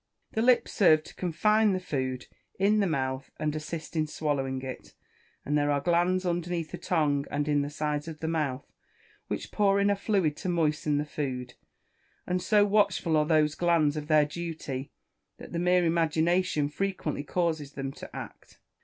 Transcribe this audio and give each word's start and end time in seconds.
The 0.31 0.41
lips 0.41 0.71
serve 0.71 1.03
to 1.03 1.13
confine 1.13 1.73
the 1.73 1.79
food 1.79 2.25
in 2.57 2.79
the 2.79 2.87
mouth, 2.87 3.29
and 3.39 3.55
assist 3.55 3.95
in 3.95 4.07
swallowing 4.07 4.59
it, 4.63 4.95
and 5.45 5.55
there 5.55 5.69
are 5.69 5.79
glands 5.79 6.25
underneath 6.25 6.71
the 6.71 6.79
tongue, 6.79 7.27
and 7.29 7.47
in 7.47 7.61
the 7.61 7.69
sides 7.69 8.07
of 8.07 8.19
the 8.19 8.27
mouth, 8.27 8.65
which 9.27 9.51
pour 9.51 9.79
in 9.79 9.91
a 9.91 9.95
fluid 9.95 10.35
to 10.37 10.49
moisten 10.49 10.97
the 10.97 11.05
food. 11.05 11.53
And 12.25 12.41
so 12.41 12.65
watchful 12.65 13.15
are 13.15 13.27
those 13.27 13.53
glands 13.53 13.95
of 13.95 14.07
their 14.07 14.25
duty, 14.25 14.91
that 15.37 15.51
the 15.51 15.59
mere 15.59 15.85
imagination 15.85 16.67
frequently 16.67 17.23
causes 17.23 17.73
them 17.73 17.91
to 17.91 18.15
act. 18.15 18.57